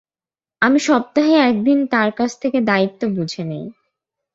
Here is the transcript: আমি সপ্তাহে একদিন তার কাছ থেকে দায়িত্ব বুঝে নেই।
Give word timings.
আমি 0.61 0.79
সপ্তাহে 0.79 1.35
একদিন 1.41 1.79
তার 1.85 2.09
কাছ 2.11 2.31
থেকে 2.41 2.57
দায়িত্ব 2.61 3.01
বুঝে 3.15 3.43
নেই। 3.43 3.65